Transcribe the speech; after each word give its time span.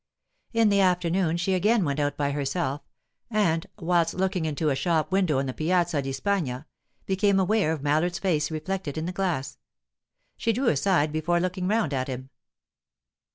In 0.51 0.69
the 0.69 0.79
afternoon 0.81 1.37
she 1.37 1.53
again 1.53 1.85
went 1.85 1.99
out 1.99 2.17
by 2.17 2.31
herself, 2.31 2.81
and, 3.29 3.67
whilst 3.77 4.15
looking 4.15 4.45
into 4.45 4.69
a 4.71 4.75
shop 4.75 5.11
window 5.11 5.37
in 5.37 5.45
the 5.45 5.53
Piazza 5.53 6.01
di 6.01 6.11
Spagna, 6.11 6.65
became 7.05 7.39
aware 7.39 7.71
of 7.71 7.83
Mallard's 7.83 8.17
face 8.17 8.49
reflected 8.49 8.97
in 8.97 9.05
the 9.05 9.11
glass. 9.11 9.59
She 10.37 10.53
drew 10.53 10.69
aside 10.69 11.11
before 11.11 11.39
looking 11.39 11.67
round 11.67 11.93
at 11.93 12.07
him. 12.07 12.31